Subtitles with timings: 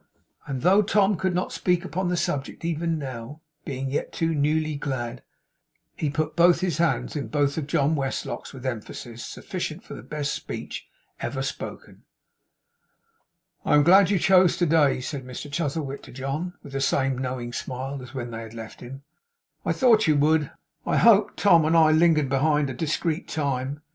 [0.47, 4.75] And though Tom could not speak upon the subject even now; being yet too newly
[4.75, 5.21] glad,
[5.95, 10.33] he put both his hands in both of John's with emphasis sufficient for the best
[10.33, 10.87] speech
[11.19, 12.01] ever spoken.
[13.63, 17.15] 'I am glad you chose to day,' said Mr Chuzzlewit to John; with the same
[17.19, 19.03] knowing smile as when they had left him.
[19.65, 20.49] 'I thought you would.
[20.83, 23.83] I hoped Tom and I lingered behind a discreet time.